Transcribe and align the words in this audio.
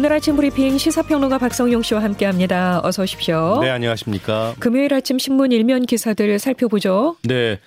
오늘 0.00 0.14
아침 0.14 0.34
브리핑 0.34 0.78
시사평론가 0.78 1.36
박성용 1.36 1.82
씨와 1.82 2.02
함께합니다. 2.02 2.80
어서 2.82 3.02
오십시오. 3.02 3.58
네, 3.60 3.68
안녕하십니까. 3.68 4.54
금요일 4.58 4.94
아침 4.94 5.18
신문 5.18 5.52
일면 5.52 5.84
기사들 5.84 6.38
살펴보죠. 6.38 7.16
네. 7.22 7.58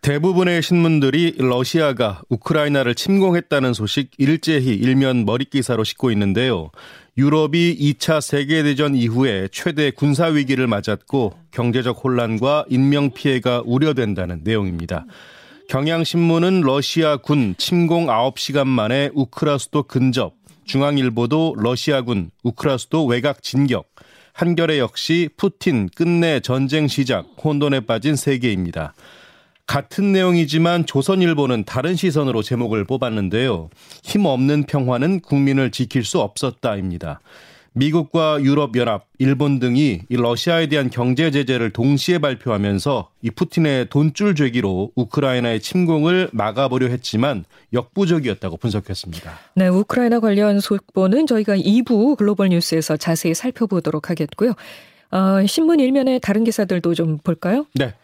대부분의 0.00 0.62
신문들이 0.62 1.34
러시아가 1.36 2.22
우크라이나를 2.30 2.94
침공했다는 2.94 3.74
소식 3.74 4.10
일제히 4.16 4.68
일면 4.68 5.26
머릿기사로 5.26 5.84
싣고 5.84 6.10
있는데요. 6.12 6.70
유럽이 7.18 7.76
2차 7.78 8.22
세계대전 8.22 8.94
이후에 8.94 9.48
최대 9.52 9.90
군사 9.90 10.28
위기를 10.28 10.66
맞았고 10.66 11.34
경제적 11.50 12.02
혼란과 12.02 12.64
인명 12.70 13.10
피해가 13.10 13.64
우려된다는 13.66 14.40
내용입니다. 14.44 15.04
경향신문은 15.68 16.62
러시아 16.62 17.18
군 17.18 17.54
침공 17.58 18.06
9시간 18.06 18.66
만에 18.66 19.10
우크라 19.14 19.58
수도 19.58 19.82
근접, 19.82 20.34
중앙일보도 20.64 21.54
러시아군 21.58 22.30
우크라 22.42 22.78
수도 22.78 23.04
외곽 23.06 23.42
진격, 23.42 23.86
한겨레 24.34 24.78
역시 24.78 25.28
푸틴 25.36 25.88
끝내 25.94 26.40
전쟁 26.40 26.88
시작 26.88 27.26
혼돈에 27.42 27.80
빠진 27.80 28.16
세계입니다. 28.16 28.94
같은 29.66 30.12
내용이지만 30.12 30.86
조선일보는 30.86 31.64
다른 31.64 31.96
시선으로 31.96 32.42
제목을 32.42 32.84
뽑았는데요. 32.84 33.70
힘없는 34.02 34.64
평화는 34.64 35.20
국민을 35.20 35.70
지킬 35.70 36.04
수 36.04 36.20
없었다입니다. 36.20 37.20
미국과 37.74 38.42
유럽연합, 38.42 39.06
일본 39.18 39.58
등이 39.58 40.02
이 40.08 40.16
러시아에 40.16 40.66
대한 40.66 40.90
경제 40.90 41.30
제재를 41.30 41.70
동시에 41.70 42.18
발표하면서 42.18 43.08
이 43.22 43.30
푸틴의 43.30 43.88
돈줄 43.88 44.34
죄기로 44.34 44.92
우크라이나의 44.94 45.60
침공을 45.60 46.30
막아보려 46.32 46.88
했지만 46.88 47.44
역부족이었다고 47.72 48.58
분석했습니다. 48.58 49.32
네, 49.54 49.68
우크라이나 49.68 50.20
관련 50.20 50.60
속보는 50.60 51.26
저희가 51.26 51.56
2부 51.56 52.16
글로벌 52.16 52.50
뉴스에서 52.50 52.96
자세히 52.96 53.34
살펴보도록 53.34 54.10
하겠고요. 54.10 54.52
어, 55.10 55.46
신문 55.46 55.80
일면의 55.80 56.20
다른 56.20 56.44
기사들도 56.44 56.94
좀 56.94 57.18
볼까요? 57.18 57.66
네. 57.74 57.94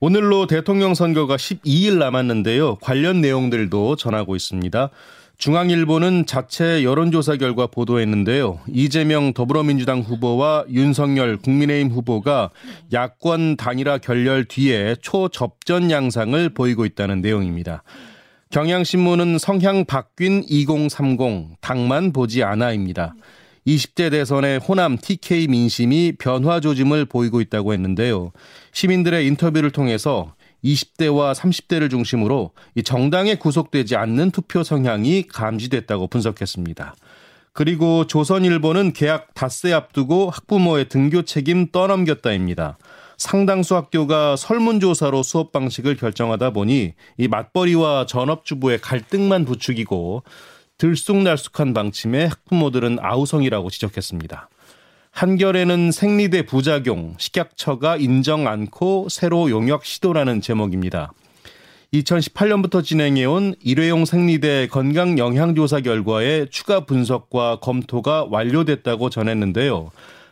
오늘로 0.00 0.46
대통령 0.46 0.94
선거가 0.94 1.36
12일 1.36 1.98
남았는데요. 1.98 2.76
관련 2.76 3.20
내용들도 3.20 3.96
전하고 3.96 4.36
있습니다. 4.36 4.90
중앙일보는 5.38 6.26
자체 6.26 6.82
여론조사 6.82 7.36
결과 7.36 7.68
보도했는데요. 7.68 8.58
이재명 8.72 9.32
더불어민주당 9.32 10.00
후보와 10.00 10.64
윤석열 10.68 11.36
국민의힘 11.36 11.92
후보가 11.92 12.50
야권 12.92 13.56
단일화 13.56 13.98
결렬 13.98 14.46
뒤에 14.46 14.96
초접전 15.00 15.92
양상을 15.92 16.48
보이고 16.50 16.84
있다는 16.84 17.20
내용입니다. 17.20 17.84
경향신문은 18.50 19.38
성향 19.38 19.84
바뀐 19.84 20.42
2030 20.48 21.60
당만 21.60 22.12
보지 22.12 22.42
않아입니다. 22.42 23.14
20대 23.64 24.10
대선의 24.10 24.58
호남 24.58 24.96
TK 24.98 25.46
민심이 25.46 26.14
변화 26.18 26.58
조짐을 26.58 27.04
보이고 27.04 27.40
있다고 27.40 27.74
했는데요. 27.74 28.32
시민들의 28.72 29.24
인터뷰를 29.28 29.70
통해서 29.70 30.34
20대와 30.64 31.34
30대를 31.34 31.90
중심으로 31.90 32.52
이 32.74 32.82
정당에 32.82 33.36
구속되지 33.36 33.96
않는 33.96 34.30
투표 34.30 34.62
성향이 34.62 35.26
감지됐다고 35.28 36.08
분석했습니다. 36.08 36.94
그리고 37.52 38.06
조선일보는 38.06 38.92
계약 38.92 39.34
닷새 39.34 39.72
앞두고 39.72 40.30
학부모의 40.30 40.88
등교 40.88 41.22
책임 41.22 41.70
떠넘겼다입니다. 41.72 42.78
상당수 43.16 43.74
학교가 43.74 44.36
설문조사로 44.36 45.24
수업 45.24 45.50
방식을 45.50 45.96
결정하다 45.96 46.52
보니 46.52 46.94
이 47.16 47.28
맞벌이와 47.28 48.06
전업주부의 48.06 48.80
갈등만 48.80 49.44
부추기고 49.44 50.22
들쑥날쑥한 50.78 51.74
방침에 51.74 52.26
학부모들은 52.26 52.98
아우성이라고 53.00 53.70
지적했습니다. 53.70 54.48
한결에는 55.10 55.90
생리대 55.90 56.46
부작용, 56.46 57.14
식약처가 57.18 57.96
인정 57.96 58.46
않고 58.46 59.08
새로 59.10 59.50
용역 59.50 59.84
시도라는 59.84 60.40
제목입니다. 60.40 61.12
2018년부터 61.92 62.84
진행해온 62.84 63.54
일회용 63.62 64.04
생리대 64.04 64.68
건강 64.70 65.18
영향조사 65.18 65.80
결과의 65.80 66.48
추가 66.50 66.84
분석과 66.84 67.60
검토가 67.60 68.26
완료됐다고 68.30 69.10
전했는데요. 69.10 69.90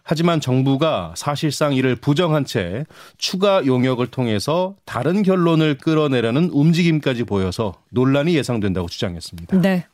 하지만 0.09 0.41
정부가 0.41 1.15
사실상 1.17 1.75
이를 1.75 1.97
부정한 1.97 2.45
채 2.45 2.85
추가 3.19 3.67
용역을 3.67 4.07
통해서 4.07 4.77
다른 4.85 5.25
결론을 5.25 5.79
끌어내려는 5.79 6.51
움직임까지 6.53 7.25
보여서 7.25 7.75
논란이 7.91 8.37
예상된다고 8.37 8.89
주장했습니다. 8.89 9.61
네. 9.63 9.87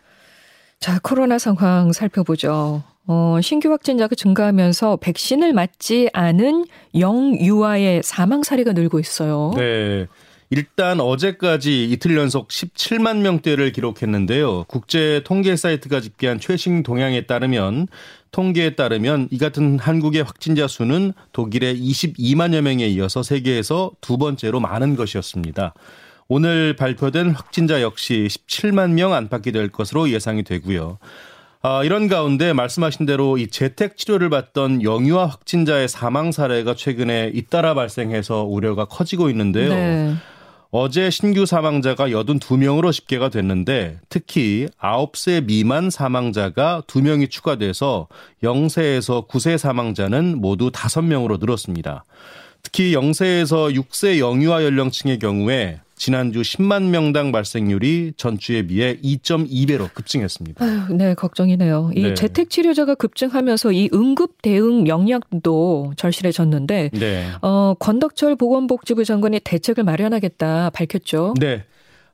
자, 0.82 0.98
코로나 1.00 1.38
상황 1.38 1.92
살펴보죠. 1.92 2.82
어, 3.06 3.38
신규 3.40 3.70
확진자가 3.70 4.16
증가하면서 4.16 4.96
백신을 4.96 5.52
맞지 5.52 6.10
않은 6.12 6.64
영유아의 6.98 8.02
사망 8.02 8.42
사례가 8.42 8.72
늘고 8.72 8.98
있어요. 8.98 9.52
네. 9.56 10.08
일단 10.50 10.98
어제까지 10.98 11.84
이틀 11.84 12.16
연속 12.16 12.48
17만 12.48 13.18
명대를 13.18 13.70
기록했는데요. 13.70 14.64
국제 14.66 15.22
통계 15.24 15.54
사이트가 15.54 16.00
집계한 16.00 16.40
최신 16.40 16.82
동향에 16.82 17.26
따르면 17.26 17.86
통계에 18.32 18.74
따르면 18.74 19.28
이 19.30 19.38
같은 19.38 19.78
한국의 19.78 20.24
확진자 20.24 20.66
수는 20.66 21.12
독일의 21.32 21.80
22만여 21.80 22.60
명에 22.60 22.88
이어서 22.88 23.22
세계에서 23.22 23.92
두 24.00 24.18
번째로 24.18 24.58
많은 24.58 24.96
것이었습니다. 24.96 25.74
오늘 26.28 26.76
발표된 26.76 27.30
확진자 27.30 27.82
역시 27.82 28.26
17만 28.28 28.92
명 28.92 29.12
안팎이 29.12 29.52
될 29.52 29.68
것으로 29.68 30.10
예상이 30.10 30.42
되고요. 30.42 30.98
아, 31.64 31.84
이런 31.84 32.08
가운데 32.08 32.52
말씀하신 32.52 33.06
대로 33.06 33.38
이 33.38 33.46
재택 33.46 33.96
치료를 33.96 34.30
받던 34.30 34.82
영유아 34.82 35.26
확진자의 35.26 35.88
사망 35.88 36.32
사례가 36.32 36.74
최근에 36.74 37.30
잇따라 37.34 37.74
발생해서 37.74 38.42
우려가 38.42 38.84
커지고 38.86 39.30
있는데요. 39.30 39.68
네. 39.68 40.14
어제 40.74 41.10
신규 41.10 41.44
사망자가 41.44 42.08
82명으로 42.08 42.92
집계가 42.92 43.28
됐는데 43.28 44.00
특히 44.08 44.66
9세 44.80 45.44
미만 45.44 45.90
사망자가 45.90 46.82
2명이 46.86 47.30
추가돼서 47.30 48.08
0세에서 48.42 49.28
9세 49.28 49.58
사망자는 49.58 50.40
모두 50.40 50.70
5명으로 50.70 51.38
늘었습니다. 51.38 52.06
특히 52.62 52.92
0세에서 52.94 53.76
6세 53.76 54.18
영유아 54.18 54.64
연령층의 54.64 55.18
경우에 55.18 55.80
지난주 56.02 56.42
10만 56.42 56.88
명당 56.88 57.30
발생률이 57.30 58.14
전주에 58.16 58.62
비해 58.62 58.96
2.2배로 59.04 59.94
급증했습니다. 59.94 60.64
아유, 60.64 60.80
네, 60.90 61.14
걱정이네요. 61.14 61.92
이 61.94 62.02
네. 62.02 62.14
재택 62.14 62.50
치료자가 62.50 62.96
급증하면서 62.96 63.70
이 63.70 63.88
응급 63.94 64.42
대응 64.42 64.88
역량도 64.88 65.92
절실해졌는데 65.96 66.90
네. 66.92 67.26
어, 67.40 67.74
권덕철 67.78 68.34
보건복지부 68.34 69.04
장관이 69.04 69.38
대책을 69.44 69.84
마련하겠다 69.84 70.70
밝혔죠. 70.70 71.34
네. 71.38 71.66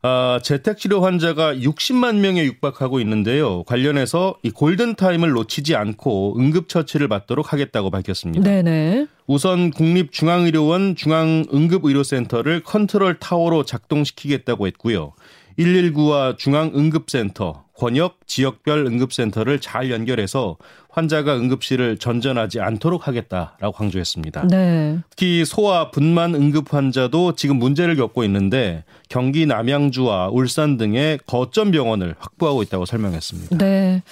아, 0.03 0.38
재택치료 0.42 1.00
환자가 1.00 1.54
60만 1.54 2.19
명에 2.19 2.44
육박하고 2.44 3.00
있는데요. 3.00 3.64
관련해서 3.64 4.36
이 4.42 4.50
골든타임을 4.50 5.31
놓치지 5.31 5.75
않고 5.75 6.38
응급처치를 6.38 7.09
받도록 7.09 7.53
하겠다고 7.53 7.91
밝혔습니다. 7.91 8.44
네네. 8.48 9.06
우선 9.26 9.70
국립중앙의료원 9.70 10.94
중앙응급의료센터를 10.94 12.62
컨트롤 12.62 13.19
타워로 13.19 13.64
작동시키겠다고 13.64 14.69
했고요. 14.69 15.14
119와 15.59 16.38
중앙응급센터, 16.38 17.65
권역, 17.78 18.19
지역별 18.27 18.87
응급센터를 18.87 19.61
잘 19.61 19.91
연결해서 19.91 20.56
환자가 20.91 21.37
응급실을 21.37 21.99
전전하지 21.99 22.60
않도록 22.60 23.07
하겠다라고 23.07 23.71
강조했습니다. 23.71 24.48
네. 24.48 24.98
특히 25.10 25.45
소아 25.45 25.92
분만 25.92 26.34
응급 26.34 26.75
환자도 26.75 27.36
지금 27.36 27.57
문제를 27.60 27.95
겪고 27.95 28.25
있는데 28.25 28.83
경기 29.09 29.47
남양주와 29.47 30.30
울산 30.33 30.77
등의 30.77 31.21
거점 31.25 31.71
병원을 31.71 32.16
확보하고 32.19 32.65
있다고 32.65 32.84
설명했습니다. 32.84 33.59
네. 33.59 34.03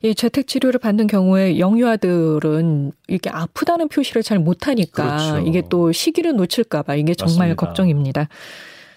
이 0.00 0.14
재택 0.14 0.46
치료를 0.46 0.80
받는 0.80 1.06
경우에 1.06 1.58
영유아들은 1.58 2.92
이게 3.08 3.28
아프다는 3.28 3.88
표시를 3.88 4.22
잘 4.22 4.38
못하니까 4.38 5.16
그렇죠. 5.18 5.46
이게 5.46 5.62
또 5.68 5.92
시기를 5.92 6.34
놓칠까봐 6.36 6.94
이게 6.94 7.14
정말 7.14 7.48
맞습니다. 7.48 7.66
걱정입니다. 7.66 8.28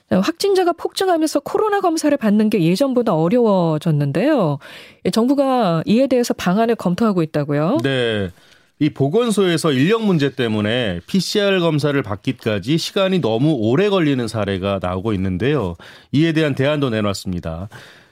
확진자가 0.09 0.73
폭증하면서 0.73 1.41
코로나 1.41 1.81
검사를 1.81 2.15
받는 2.15 2.49
게 2.49 2.61
예전보다 2.63 3.15
어려워졌는데요. 3.15 4.59
정부가 5.11 5.83
이에 5.85 6.07
대해서 6.07 6.33
방안을 6.33 6.75
검토하고 6.75 7.23
있다고요? 7.23 7.79
네. 7.83 8.29
이 8.77 8.89
보건소에서 8.89 9.71
인력 9.71 10.03
문제 10.03 10.35
때문에 10.35 10.99
PCR 11.07 11.61
검사를 11.61 11.99
받기까지 12.01 12.77
시간이 12.77 13.21
너무 13.21 13.53
오래 13.53 13.89
걸리는 13.89 14.27
사례가 14.27 14.79
나오고 14.81 15.13
있는데요. 15.13 15.75
이에 16.11 16.33
대한 16.33 16.55
대안도 16.55 16.89
내놨습니다. 16.89 17.69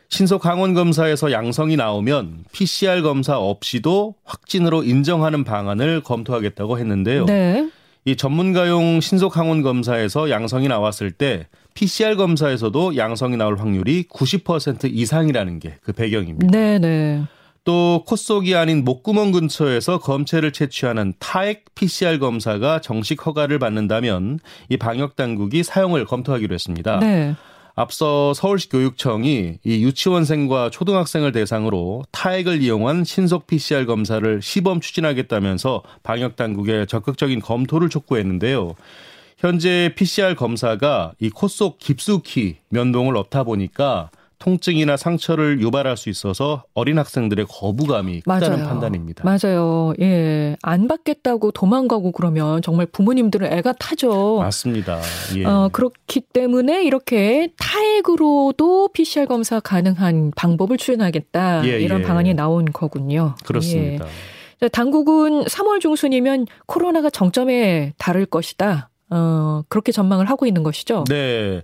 신속 0.07 0.45
항원 0.45 0.73
검사에서 0.73 1.31
양성이 1.31 1.75
나오면 1.75 2.45
PCR 2.53 3.01
검사 3.01 3.37
없이도 3.37 4.15
확진으로 4.23 4.83
인정하는 4.83 5.43
방안을 5.43 6.01
검토하겠다고 6.01 6.77
했는데요. 6.79 7.25
네. 7.25 7.69
이 8.05 8.15
전문가용 8.15 9.00
신속 9.01 9.38
항원 9.38 9.61
검사에서 9.61 10.29
양성이 10.29 10.67
나왔을 10.67 11.11
때 11.11 11.47
PCR 11.73 12.15
검사에서도 12.15 12.97
양성이 12.97 13.38
나올 13.38 13.57
확률이 13.57 14.03
90% 14.09 14.89
이상이라는 14.91 15.59
게 15.59 15.77
그 15.83 15.94
배경입니다. 15.94 16.47
네네. 16.51 17.23
또 17.65 18.03
콧속이 18.05 18.55
아닌 18.55 18.83
목구멍 18.83 19.31
근처에서 19.31 20.00
검체를 20.00 20.51
채취하는 20.51 21.13
타액 21.19 21.63
PCR 21.75 22.19
검사가 22.19 22.81
정식 22.81 23.25
허가를 23.25 23.57
받는다면 23.57 24.39
이 24.67 24.77
방역 24.77 25.15
당국이 25.15 25.63
사용을 25.63 26.05
검토하기로 26.05 26.53
했습니다. 26.53 27.00
네. 27.00 27.35
앞서 27.75 28.33
서울시 28.35 28.69
교육청이 28.69 29.57
이 29.63 29.83
유치원생과 29.83 30.69
초등학생을 30.69 31.31
대상으로 31.31 32.03
타액을 32.11 32.61
이용한 32.61 33.03
신속 33.03 33.47
PCR 33.47 33.85
검사를 33.87 34.41
시범 34.41 34.79
추진하겠다면서 34.79 35.81
방역 36.03 36.35
당국에 36.35 36.85
적극적인 36.85 37.39
검토를 37.41 37.89
촉구했는데요. 37.89 38.75
현재 39.39 39.91
PCR 39.95 40.35
검사가 40.35 41.13
이 41.19 41.29
코 41.31 41.47
속 41.47 41.79
깊숙이 41.79 42.57
면봉을 42.69 43.13
넣다 43.13 43.43
보니까 43.43 44.11
통증이나 44.43 44.97
상처를 44.97 45.61
유발할 45.61 45.95
수 45.95 46.09
있어서 46.09 46.65
어린 46.73 46.99
학생들의 46.99 47.45
거부감이 47.47 48.21
크다는 48.21 48.49
맞아요. 48.49 48.67
판단입니다. 48.67 49.23
맞아요. 49.23 49.93
예. 50.01 50.57
안 50.61 50.89
받겠다고 50.89 51.51
도망가고 51.51 52.11
그러면 52.11 52.61
정말 52.61 52.85
부모님들은 52.87 53.53
애가 53.53 53.73
타죠. 53.79 54.39
맞습니다. 54.39 54.99
예. 55.37 55.45
어, 55.45 55.69
그렇기 55.71 56.19
때문에 56.33 56.83
이렇게 56.83 57.53
타액으로도 57.57 58.89
PCR 58.89 59.27
검사 59.27 59.61
가능한 59.61 60.33
방법을 60.35 60.75
추진하겠다. 60.75 61.65
예, 61.65 61.79
이런 61.79 62.01
예. 62.01 62.03
방안이 62.03 62.33
나온 62.33 62.65
거군요. 62.65 63.35
그렇습니다. 63.45 64.05
예. 64.61 64.67
당국은 64.67 65.45
3월 65.45 65.79
중순이면 65.79 66.47
코로나가 66.65 67.09
정점에 67.09 67.93
달을 67.97 68.25
것이다. 68.25 68.89
어, 69.09 69.63
그렇게 69.69 69.93
전망을 69.93 70.29
하고 70.29 70.45
있는 70.45 70.63
것이죠. 70.63 71.05
네. 71.07 71.61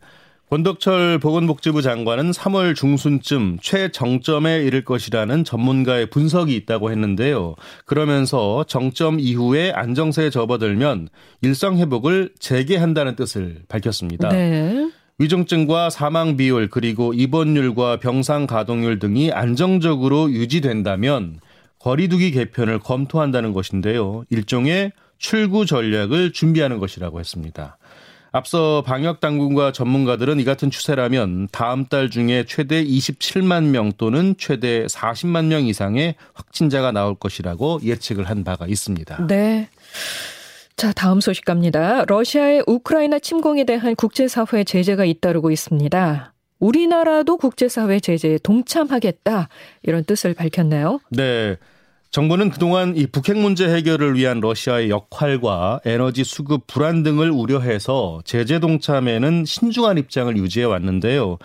권덕철 0.50 1.20
보건복지부 1.20 1.84
장관은 1.84 2.32
3월 2.32 2.76
중순쯤 2.76 3.60
최정점에 3.62 4.64
이를 4.64 4.84
것이라는 4.84 5.44
전문가의 5.44 6.10
분석이 6.10 6.56
있다고 6.56 6.90
했는데요. 6.90 7.54
그러면서 7.86 8.64
정점 8.68 9.20
이후에 9.20 9.72
안정세에 9.72 10.32
접어들면 10.32 11.10
일상 11.44 11.78
회복을 11.78 12.32
재개한다는 12.40 13.16
뜻을 13.16 13.62
밝혔습니다. 13.68 14.30
네. 14.30 14.90
위중증과 15.20 15.92
사망 15.92 16.36
비율 16.36 16.68
그리고 16.68 17.14
입원율과 17.14 18.00
병상 18.00 18.48
가동률 18.48 18.98
등이 18.98 19.32
안정적으로 19.32 20.32
유지된다면 20.32 21.40
거리두기 21.78 22.32
개편을 22.32 22.80
검토한다는 22.80 23.54
것인데요. 23.54 24.24
일종의 24.32 24.94
출구 25.20 25.68
전략을 25.68 26.34
준비하는 26.34 26.80
것이라고 26.80 27.20
했습니다. 27.20 27.78
앞서 28.32 28.84
방역 28.86 29.20
당국과 29.20 29.72
전문가들은 29.72 30.40
이 30.40 30.44
같은 30.44 30.70
추세라면 30.70 31.50
다음 31.52 31.86
달 31.86 32.10
중에 32.10 32.46
최대 32.48 32.84
27만 32.84 33.66
명 33.66 33.92
또는 33.98 34.36
최대 34.38 34.86
40만 34.86 35.46
명 35.46 35.66
이상의 35.66 36.16
확진자가 36.34 36.92
나올 36.92 37.16
것이라고 37.16 37.80
예측을 37.84 38.30
한 38.30 38.44
바가 38.44 38.68
있습니다. 38.68 39.28
네. 39.28 39.70
자, 40.76 40.94
다음 40.94 41.20
소식 41.20 41.44
갑니다. 41.44 42.06
러시아의 42.06 42.64
우크라이나 42.66 43.20
침공에 43.20 43.66
대한 43.66 43.96
국제사회 43.96 44.64
제재가 44.64 45.06
잇따르고 45.06 45.52
있습니다. 45.52 46.34
우리나라도 46.60 47.38
국제사회 47.38 48.00
제재에 48.00 48.38
동참하겠다 48.44 49.50
이런 49.84 50.04
뜻을 50.04 50.34
밝혔네요. 50.34 51.00
네. 51.10 51.58
정부는 52.12 52.50
그동안 52.50 52.98
이 52.98 53.06
북핵 53.06 53.38
문제 53.38 53.70
해결을 53.70 54.16
위한 54.16 54.40
러시아의 54.40 54.90
역할과 54.90 55.82
에너지 55.86 56.24
수급 56.24 56.66
불안 56.66 57.04
등을 57.04 57.30
우려해서 57.30 58.22
제재 58.26 58.60
동참에는 58.60 59.46
신중한 59.46 60.00
입장을 60.00 60.36
유지해 60.38 60.66
왔는데요. 60.66 61.38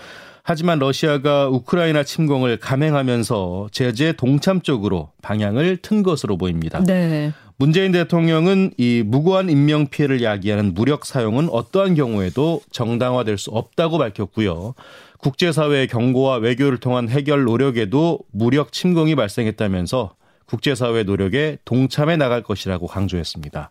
하지만 0.43 0.78
러시아가 0.78 1.49
우크라이나 1.49 2.02
침공을 2.02 2.58
감행하면서 2.58 3.69
제재 3.72 4.12
동참 4.12 4.62
쪽으로 4.62 5.11
방향을 5.20 5.78
튼 5.78 6.02
것으로 6.02 6.38
보입니다. 6.38 6.82
네. 6.82 7.32
문재인 7.56 7.93
대통령은 7.93 8.72
이 8.78 9.02
무고한 9.05 9.50
인명 9.50 9.87
피해를 9.87 10.22
야기하는 10.22 10.75
무력 10.75 11.05
사용은 11.05 11.49
어떠한 11.50 11.94
경우에도 11.94 12.62
정당화될 12.72 13.37
수 13.38 13.50
없다고 13.50 13.99
밝혔고요. 13.99 14.75
국제사회의 15.19 15.87
경고와 15.88 16.37
외교를 16.37 16.78
통한 16.78 17.08
해결 17.08 17.44
노력에도 17.44 18.20
무력 18.32 18.72
침공이 18.72 19.14
발생했다면서 19.14 20.14
국제사회 20.46 21.02
노력에 21.05 21.58
동참해 21.64 22.17
나갈 22.17 22.43
것이라고 22.43 22.87
강조했습니다. 22.87 23.70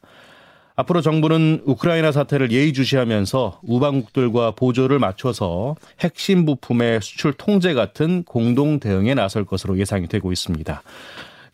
앞으로 0.76 1.02
정부는 1.02 1.62
우크라이나 1.66 2.12
사태를 2.12 2.52
예의주시하면서 2.52 3.62
우방국들과 3.64 4.52
보조를 4.52 4.98
맞춰서 4.98 5.76
핵심 6.00 6.46
부품의 6.46 7.00
수출 7.02 7.34
통제 7.34 7.74
같은 7.74 8.24
공동 8.24 8.80
대응에 8.80 9.14
나설 9.14 9.46
것으로 9.46 9.78
예상이 9.78 10.08
되고 10.08 10.32
있습니다. 10.32 10.82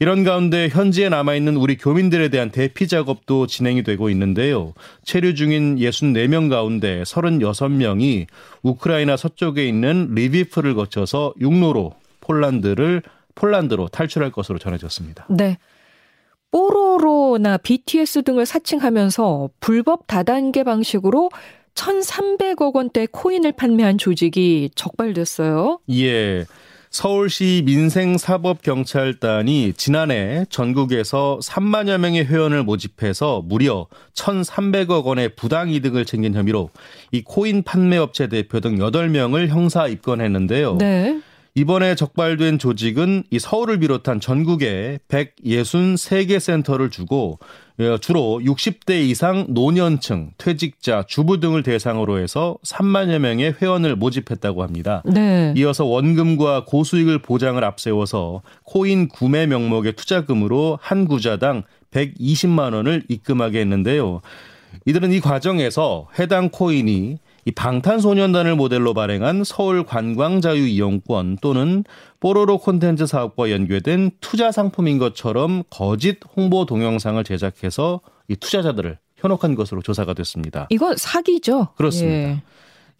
이런 0.01 0.23
가운데 0.23 0.69
현지에 0.69 1.09
남아있는 1.09 1.57
우리 1.57 1.75
교민들에 1.75 2.29
대한 2.29 2.51
대피 2.51 2.87
작업도 2.87 3.47
진행이 3.47 3.83
되고 3.83 4.09
있는데요. 4.09 4.73
체류 5.03 5.35
중인 5.35 5.75
64명 5.75 6.49
가운데 6.49 7.03
36명이 7.03 8.27
우크라이나 8.63 9.17
서쪽에 9.17 9.67
있는 9.67 10.13
리비프를 10.15 10.73
거쳐서 10.75 11.33
육로로 11.41 11.95
폴란드를 12.21 13.03
폴란드로 13.39 13.87
탈출할 13.87 14.31
것으로 14.31 14.59
전해졌습니다. 14.59 15.25
네. 15.29 15.57
뽀로로나 16.51 17.57
BTS 17.57 18.23
등을 18.23 18.45
사칭하면서 18.45 19.49
불법 19.59 20.07
다단계 20.07 20.63
방식으로 20.63 21.29
1,300억 21.75 22.75
원대 22.75 23.07
코인을 23.09 23.53
판매한 23.53 23.97
조직이 23.97 24.69
적발됐어요. 24.75 25.79
예. 25.91 26.45
서울시 26.89 27.61
민생사법경찰단이 27.67 29.73
지난해 29.77 30.45
전국에서 30.49 31.37
3만여 31.41 31.99
명의 31.99 32.25
회원을 32.25 32.63
모집해서 32.63 33.43
무려 33.45 33.85
1,300억 34.15 35.05
원의 35.05 35.35
부당 35.35 35.69
이득을 35.69 36.05
챙긴 36.05 36.33
혐의로 36.33 36.71
이 37.11 37.21
코인 37.21 37.61
판매업체 37.61 38.25
대표 38.27 38.59
등 38.59 38.77
8명을 38.77 39.49
형사 39.49 39.87
입건했는데요. 39.87 40.77
네. 40.79 41.21
이번에 41.55 41.95
적발된 41.95 42.59
조직은 42.59 43.23
이 43.31 43.39
서울을 43.39 43.79
비롯한 43.79 44.19
전국에 44.19 44.99
163개 45.07 46.39
센터를 46.39 46.89
두고 46.89 47.39
어, 47.79 47.97
주로 47.97 48.41
60대 48.43 49.01
이상 49.01 49.45
노년층, 49.49 50.31
퇴직자, 50.37 51.05
주부 51.07 51.39
등을 51.39 51.63
대상으로 51.63 52.19
해서 52.19 52.57
3만여 52.65 53.19
명의 53.19 53.55
회원을 53.61 53.95
모집했다고 53.95 54.63
합니다. 54.63 55.01
네. 55.05 55.53
이어서 55.55 55.85
원금과 55.85 56.65
고수익을 56.65 57.19
보장을 57.19 57.61
앞세워서 57.63 58.41
코인 58.63 59.07
구매 59.07 59.45
명목의 59.47 59.93
투자금으로 59.93 60.77
한 60.81 61.07
구좌당 61.07 61.63
120만 61.91 62.73
원을 62.73 63.03
입금하게 63.07 63.61
했는데요. 63.61 64.21
이들은 64.85 65.11
이 65.13 65.19
과정에서 65.19 66.07
해당 66.19 66.49
코인이 66.49 67.17
이 67.45 67.51
방탄소년단을 67.51 68.55
모델로 68.55 68.93
발행한 68.93 69.43
서울 69.43 69.83
관광자유 69.83 70.67
이용권 70.67 71.37
또는 71.41 71.83
뽀로로 72.19 72.57
콘텐츠 72.57 73.07
사업과 73.07 73.51
연계된 73.51 74.11
투자 74.19 74.51
상품인 74.51 74.97
것처럼 74.97 75.63
거짓 75.69 76.19
홍보 76.35 76.65
동영상을 76.65 77.23
제작해서 77.23 78.01
이 78.27 78.35
투자자들을 78.35 78.97
현혹한 79.17 79.55
것으로 79.55 79.81
조사가 79.81 80.13
됐습니다. 80.13 80.67
이건 80.69 80.95
사기죠. 80.97 81.69
그렇습니다. 81.75 82.17
예. 82.17 82.41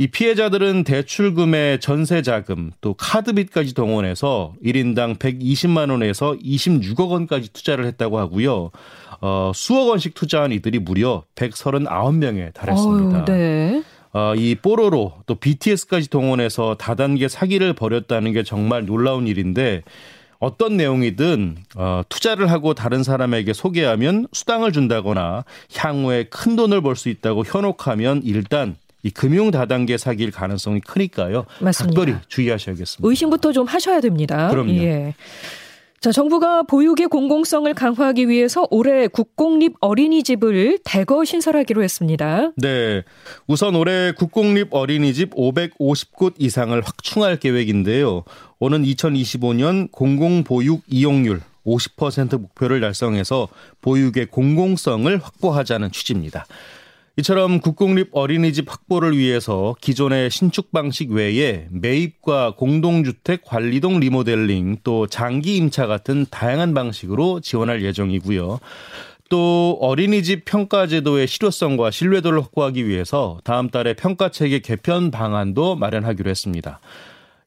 이 0.02 0.08
피해자들은 0.08 0.86
대출금의 0.86 1.82
전세 1.82 2.22
자금 2.22 2.72
또 2.80 2.94
카드빚까지 2.94 3.74
동원해서 3.74 4.54
1인당 4.64 5.20
120만 5.20 5.92
원에서 5.92 6.38
26억 6.42 7.10
원까지 7.10 7.52
투자를 7.52 7.86
했다고 7.86 8.18
하고요. 8.18 8.72
어, 9.20 9.52
수억 9.54 9.90
원씩 9.90 10.14
투자한 10.14 10.54
이들이 10.54 10.80
무려 10.80 11.26
139명에 11.36 12.54
달했습니다. 12.54 13.18
어휴, 13.18 13.26
네. 13.26 13.84
어, 14.14 14.34
이 14.36 14.56
뽀로로 14.56 15.14
또 15.28 15.36
BTS까지 15.36 16.10
동원해서 16.10 16.76
다단계 16.76 17.28
사기를 17.28 17.74
벌였다는 17.74 18.34
게 18.34 18.44
정말 18.44 18.86
놀라운 18.86 19.28
일인데 19.28 19.84
어떤 20.40 20.78
내용이든 20.78 21.58
어, 21.76 22.02
투자를 22.10 22.50
하고 22.50 22.74
다른 22.74 23.04
사람에게 23.04 23.54
소개하면 23.54 24.28
수당을 24.32 24.72
준다거나 24.72 25.44
향후에 25.76 26.24
큰 26.26 26.56
돈을 26.56 26.82
벌 26.82 26.96
수 26.96 27.10
있다고 27.10 27.44
현혹하면 27.46 28.22
일단 28.24 28.78
이 29.04 29.12
금융 29.12 29.52
다단계 29.52 29.98
사기일 29.98 30.32
가능성이 30.32 30.82
크니까요. 30.82 31.46
맞습니다. 31.62 31.96
각별히 32.02 32.20
주의하셔야겠습니다. 32.28 33.08
의심부터 33.10 33.52
좀 33.54 33.66
하셔야 33.68 34.02
됩니다. 34.02 34.50
그럼요. 34.50 34.74
예. 34.74 35.14
자, 36.02 36.14
정부가 36.14 36.64
보육의 36.64 37.08
공공성을 37.08 37.74
강화하기 37.74 38.30
위해서 38.30 38.66
올해 38.72 39.08
국공립 39.08 39.74
어린이집을 39.82 40.80
대거 40.86 41.26
신설하기로 41.26 41.84
했습니다. 41.84 42.54
네. 42.56 43.04
우선 43.48 43.76
올해 43.76 44.14
국공립 44.14 44.70
어린이집 44.72 45.36
550곳 45.36 46.36
이상을 46.38 46.82
확충할 46.82 47.36
계획인데요. 47.36 48.24
오는 48.60 48.84
2025년 48.84 49.92
공공보육 49.92 50.84
이용률 50.88 51.42
50% 51.66 52.40
목표를 52.40 52.80
달성해서 52.80 53.50
보육의 53.82 54.28
공공성을 54.28 55.18
확보하자는 55.18 55.92
취지입니다. 55.92 56.46
이처럼 57.20 57.60
국공립 57.60 58.12
어린이집 58.14 58.72
확보를 58.72 59.18
위해서 59.18 59.76
기존의 59.82 60.30
신축 60.30 60.72
방식 60.72 61.12
외에 61.12 61.68
매입과 61.70 62.56
공동주택 62.56 63.44
관리동 63.44 64.00
리모델링 64.00 64.78
또 64.86 65.06
장기 65.06 65.58
임차 65.58 65.86
같은 65.86 66.26
다양한 66.32 66.74
방식으로 66.74 67.42
지원할 67.42 67.84
예정이고요. 67.84 68.60
또 69.30 69.78
어린이집 69.82 70.46
평가 70.46 70.88
제도의 70.88 71.28
실효성과 71.28 71.92
신뢰도를 71.92 72.42
확보하기 72.42 72.88
위해서 72.88 73.40
다음 73.44 73.70
달에 73.70 73.96
평가 73.96 74.30
체계 74.30 74.60
개편 74.60 75.12
방안도 75.12 75.76
마련하기로 75.76 76.30
했습니다. 76.30 76.80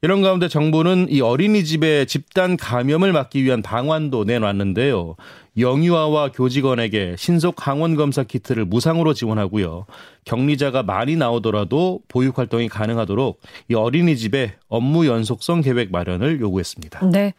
이런 0.05 0.21
가운데 0.21 0.49
정부는 0.49 1.07
이 1.11 1.21
어린이집의 1.21 2.07
집단 2.07 2.57
감염을 2.57 3.13
막기 3.13 3.45
위한 3.45 3.63
방안도 3.63 4.25
내놨는데요. 4.25 5.15
영유아와 5.57 6.33
교직원에게 6.33 7.15
신속 7.17 7.69
항원 7.69 7.95
검사 7.95 8.25
키트를 8.25 8.65
무상으로 8.65 9.15
지원하고요. 9.15 9.87
격리자가 10.25 10.83
많이 10.83 11.15
나오더라도 11.15 12.01
보육 12.09 12.39
활동이 12.39 12.69
가능하도록 12.69 13.41
이 13.71 13.75
어린이집의 13.75 14.55
업무 14.67 15.07
연속성 15.07 15.61
계획 15.61 15.93
마련을 15.93 16.41
요구했습니다. 16.41 17.09
네. 17.11 17.33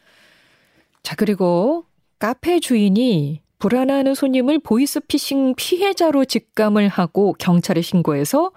자, 1.02 1.16
그리고 1.16 1.84
카페 2.18 2.62
주인이 2.62 3.42
불안해하는 3.60 4.16
손님을 4.16 4.60
보이스피싱 4.60 5.56
피해자로 5.58 6.24
직감을 6.24 6.88
하고 6.88 7.36
경찰에 7.40 7.82
신고해서 7.82 8.52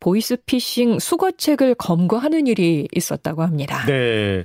보이스피싱 0.00 0.98
수거책을 0.98 1.74
검거하는 1.74 2.46
일이 2.46 2.88
있었다고 2.94 3.42
합니다. 3.42 3.84
네. 3.86 4.44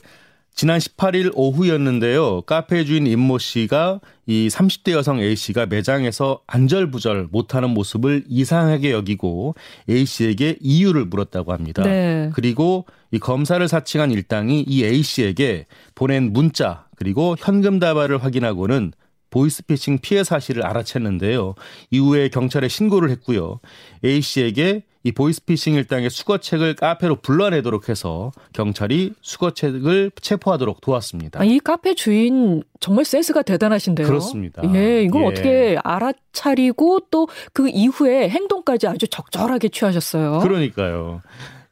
지난 0.53 0.79
18일 0.79 1.31
오후였는데요. 1.33 2.41
카페 2.41 2.83
주인 2.83 3.07
임모 3.07 3.37
씨가 3.37 4.01
이 4.27 4.49
30대 4.49 4.91
여성 4.91 5.19
A 5.19 5.35
씨가 5.35 5.65
매장에서 5.65 6.41
안절부절 6.45 7.29
못하는 7.31 7.69
모습을 7.69 8.25
이상하게 8.27 8.91
여기고 8.91 9.55
A 9.89 10.05
씨에게 10.05 10.57
이유를 10.59 11.05
물었다고 11.05 11.53
합니다. 11.53 11.83
네. 11.83 12.29
그리고 12.33 12.85
이 13.11 13.19
검사를 13.19 13.65
사칭한 13.65 14.11
일당이 14.11 14.65
이 14.67 14.83
A 14.83 15.01
씨에게 15.01 15.67
보낸 15.95 16.33
문자 16.33 16.85
그리고 16.95 17.35
현금 17.39 17.79
다발을 17.79 18.23
확인하고는 18.23 18.91
보이스피싱 19.31 19.99
피해 19.99 20.23
사실을 20.23 20.63
알아챘는데요. 20.63 21.55
이후에 21.89 22.29
경찰에 22.29 22.67
신고를 22.67 23.09
했고요. 23.09 23.59
A 24.03 24.21
씨에게 24.21 24.83
이 25.03 25.11
보이스피싱 25.11 25.73
일당의 25.73 26.09
수거책을 26.09 26.75
카페로 26.75 27.17
불러내도록 27.17 27.89
해서 27.89 28.31
경찰이 28.53 29.13
수거책을 29.21 30.11
체포하도록 30.21 30.79
도왔습니다. 30.81 31.39
아, 31.39 31.43
이 31.43 31.59
카페 31.59 31.95
주인 31.95 32.63
정말 32.79 33.05
센스가 33.05 33.41
대단하신데요. 33.41 34.07
그렇습니다. 34.07 34.61
예, 34.75 35.01
이걸 35.03 35.23
예. 35.23 35.27
어떻게 35.27 35.77
알아차리고 35.83 36.99
또 37.09 37.27
그 37.53 37.69
이후에 37.69 38.29
행동까지 38.29 38.87
아주 38.87 39.07
적절하게 39.07 39.69
취하셨어요. 39.69 40.39
그러니까요. 40.39 41.21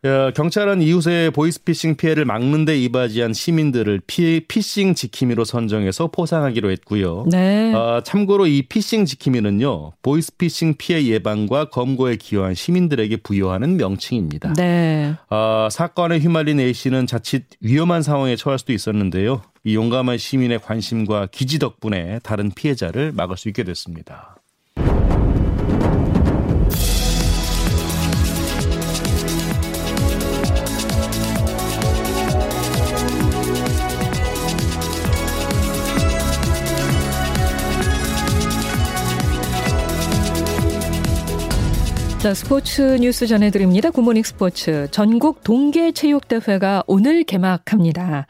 경찰은 0.02 0.82
이웃의 0.82 1.32
보이스피싱 1.32 1.96
피해를 1.96 2.24
막는 2.24 2.64
데 2.64 2.78
이바지한 2.80 3.34
시민들을 3.34 4.02
피, 4.08 4.46
피싱 4.48 4.96
지킴이로 4.96 5.44
선정해서 5.44 6.08
포상하기로 6.08 6.72
했고요. 6.72 7.26
네. 7.30 7.74
어, 7.74 8.02
참고로 8.04 8.48
이 8.48 8.62
피싱 8.62 9.06
지킴이는요. 9.06 9.92
보이스피싱 10.02 10.76
피해 10.78 11.06
예방과 11.06 11.66
검거에 11.66 12.16
기여한 12.16 12.54
시민들에게 12.56 13.18
부여하는 13.18 13.76
명칭입니다. 13.76 14.54
네. 14.54 15.16
어, 15.30 15.68
사건에 15.70 16.20
휘말린 16.20 16.60
A씨는 16.62 17.06
자칫 17.06 17.46
위험한 17.60 18.02
상황에 18.02 18.38
처할 18.38 18.58
수도 18.58 18.72
있었는데요. 18.72 19.42
이 19.66 19.76
용감한 19.76 20.18
시민의 20.18 20.60
관심과 20.60 21.28
기지 21.32 21.60
덕분에 21.60 22.20
다른 22.24 22.52
피해자를 22.52 23.12
막을 23.12 23.36
수 23.36 23.50
있게 23.50 23.64
됐습니다. 23.64 24.39
자, 42.20 42.34
스포츠 42.34 42.98
뉴스 43.00 43.28
전해드립니다. 43.28 43.92
굿모닝 43.92 44.24
스포츠. 44.24 44.90
전국 44.92 45.42
동계체육대회가 45.46 46.84
오늘 46.86 47.24
개막합니다. 47.24 48.28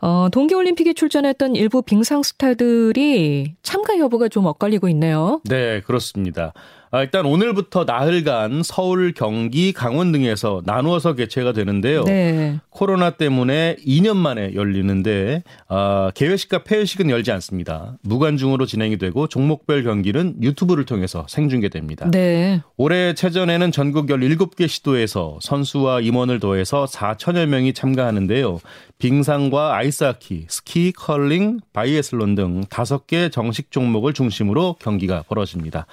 어, 0.00 0.28
동계올림픽에 0.32 0.94
출전했던 0.94 1.54
일부 1.54 1.82
빙상 1.82 2.22
스타들이 2.22 3.56
참가 3.62 3.98
여부가 3.98 4.28
좀 4.28 4.46
엇갈리고 4.46 4.88
있네요. 4.88 5.42
네, 5.44 5.82
그렇습니다. 5.82 6.54
아, 6.90 7.02
일단 7.02 7.26
오늘부터 7.26 7.84
나흘간 7.84 8.62
서울, 8.62 9.12
경기, 9.12 9.72
강원 9.72 10.12
등에서 10.12 10.62
나누어서 10.64 11.14
개최가 11.14 11.52
되는데요. 11.52 12.04
네. 12.04 12.58
코로나 12.70 13.10
때문에 13.10 13.76
2년 13.86 14.16
만에 14.16 14.54
열리는데 14.54 15.42
아, 15.68 16.10
개회식과 16.14 16.64
폐회식은 16.64 17.10
열지 17.10 17.32
않습니다. 17.32 17.96
무관중으로 18.02 18.66
진행이 18.66 18.98
되고 18.98 19.26
종목별 19.26 19.82
경기는 19.82 20.36
유튜브를 20.42 20.84
통해서 20.84 21.26
생중계됩니다. 21.28 22.10
네. 22.10 22.62
올해 22.76 23.14
체전에는 23.14 23.72
전국 23.72 24.06
17개 24.06 24.68
시도에서 24.68 25.38
선수와 25.42 26.00
임원을 26.00 26.40
더해서 26.40 26.84
4천여 26.84 27.46
명이 27.46 27.72
참가하는데요. 27.72 28.60
빙상과 28.98 29.76
아이스하키, 29.76 30.46
스키, 30.48 30.92
컬링, 30.92 31.60
바이애슬론 31.72 32.34
등 32.34 32.62
5개 32.64 33.30
정식 33.30 33.70
종목을 33.70 34.14
중심으로 34.14 34.76
경기가 34.78 35.22
벌어집니다. 35.28 35.86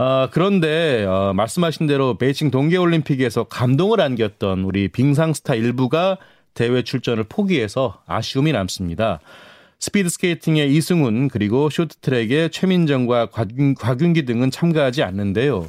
어, 0.00 0.30
그런데 0.30 1.04
어, 1.04 1.34
말씀하신 1.34 1.86
대로 1.86 2.16
베이징 2.16 2.50
동계올림픽에서 2.50 3.44
감동을 3.44 4.00
안겼던 4.00 4.60
우리 4.60 4.88
빙상 4.88 5.34
스타 5.34 5.54
일부가 5.54 6.16
대회 6.54 6.80
출전을 6.82 7.24
포기해서 7.24 8.00
아쉬움이 8.06 8.52
남습니다. 8.52 9.20
스피드 9.78 10.08
스케이팅의 10.08 10.74
이승훈 10.74 11.28
그리고 11.28 11.68
쇼트트랙의 11.68 12.48
최민정과 12.48 13.26
곽윤, 13.26 14.14
기 14.14 14.24
등은 14.24 14.50
참가하지 14.50 15.02
않는데요. 15.02 15.68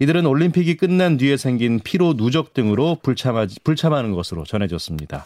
이들은 0.00 0.26
올림픽이 0.26 0.76
끝난 0.76 1.16
뒤에 1.16 1.36
생긴 1.36 1.78
피로 1.78 2.16
누적 2.16 2.54
등으로 2.54 2.96
불참하, 3.00 3.46
불참하는 3.62 4.10
것으로 4.10 4.42
전해졌습니다. 4.42 5.24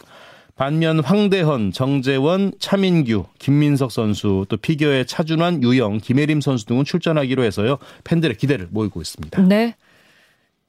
반면 0.62 1.00
황대헌, 1.00 1.72
정재원, 1.72 2.52
차민규, 2.60 3.24
김민석 3.40 3.90
선수, 3.90 4.46
또 4.48 4.56
피겨의 4.56 5.06
차준환, 5.06 5.60
유영, 5.64 5.98
김혜림 5.98 6.40
선수 6.40 6.66
등은 6.66 6.84
출전하기로 6.84 7.42
해서요. 7.42 7.78
팬들의 8.04 8.36
기대를 8.36 8.68
모이고 8.70 9.00
있습니다. 9.00 9.42
네. 9.42 9.74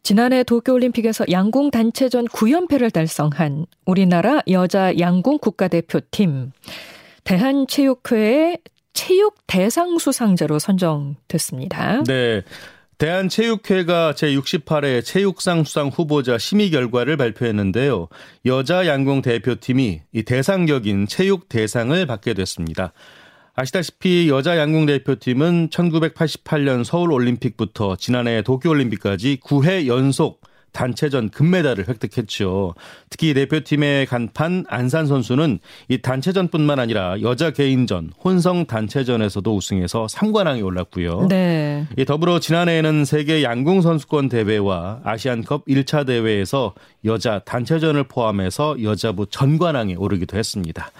지난해 0.01 0.41
도쿄올림픽에서 0.41 1.25
양궁 1.29 1.69
단체전 1.69 2.25
9연패를 2.25 2.91
달성한 2.91 3.67
우리나라 3.85 4.41
여자 4.47 4.97
양궁 4.97 5.37
국가대표팀 5.37 6.53
대한체육회의 7.23 8.57
체육 8.93 9.45
대상 9.45 9.99
수상자로 9.99 10.57
선정됐습니다. 10.57 12.01
네. 12.05 12.41
대한체육회가 13.03 14.13
제68회 14.13 15.03
체육상 15.03 15.65
수상 15.65 15.89
후보자 15.89 16.37
심의 16.37 16.71
결과를 16.71 17.17
발표했는데요. 17.17 18.07
여자 18.45 18.87
양궁 18.87 19.21
대표팀이 19.21 20.03
이 20.13 20.23
대상격인 20.23 21.07
체육 21.07 21.49
대상을 21.49 22.05
받게 22.05 22.33
됐습니다. 22.33 22.93
아시다시피 23.55 24.29
여자 24.29 24.57
양궁 24.57 24.85
대표팀은 24.85 25.67
1988년 25.67 26.85
서울 26.85 27.11
올림픽부터 27.11 27.97
지난해 27.97 28.41
도쿄 28.41 28.69
올림픽까지 28.69 29.41
9회 29.43 29.87
연속 29.87 30.39
단체전 30.73 31.29
금메달을 31.29 31.87
획득했죠. 31.87 32.73
특히 33.09 33.33
대표팀의 33.33 34.07
간판 34.07 34.65
안산 34.67 35.07
선수는 35.07 35.59
이 35.87 35.99
단체전뿐만 35.99 36.79
아니라 36.79 37.21
여자 37.21 37.51
개인전, 37.51 38.11
혼성 38.23 38.65
단체전에서도 38.65 39.55
우승해서 39.55 40.07
3관왕에 40.07 40.65
올랐고요. 40.65 41.27
네. 41.29 41.87
이 41.97 42.03
더불어 42.05 42.39
지난해에는 42.39 43.05
세계 43.05 43.43
양궁 43.43 43.81
선수권 43.81 44.29
대회와 44.29 45.01
아시안컵 45.03 45.65
1차 45.65 46.05
대회에서 46.05 46.73
여자 47.05 47.39
단체전을 47.39 48.05
포함해서 48.05 48.81
여자부 48.81 49.27
전관왕에 49.27 49.95
오르기도 49.95 50.37
했습니다. 50.37 50.91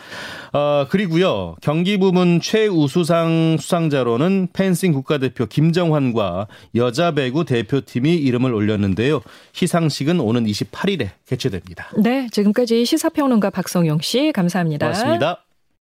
어, 0.52 0.86
그리고요. 0.90 1.56
경기 1.62 1.98
부문 1.98 2.40
최우수상 2.40 3.58
수상자로는 3.60 4.50
펜싱 4.54 4.92
국가대표 4.92 5.48
김정환과 5.48 6.48
여자 6.76 7.12
배구 7.12 7.46
대표팀이 7.46 8.16
이름을 8.16 8.54
올렸는데요. 8.54 9.22
시상식은 9.64 10.20
오는 10.20 10.44
28일에 10.44 11.10
개최됩니다. 11.26 11.90
네, 11.98 12.28
지금까지 12.32 12.86
시사평론가 12.86 13.50
박성용 13.50 14.00
씨 14.02 14.32
감사합니다. 14.34 14.88
고맙습니다. 14.88 15.46